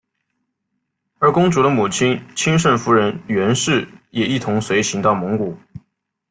[1.19, 5.55] 而公主的母亲钦圣夫人袁氏也一同随行到蒙古。